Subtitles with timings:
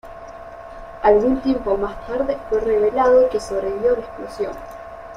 [1.03, 4.53] Algún tiempo más tarde fue revelado que sobrevivió a la explosión.